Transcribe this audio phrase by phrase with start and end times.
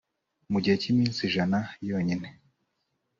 [0.51, 2.27] Mu gihe cy iminsi ijana yonyine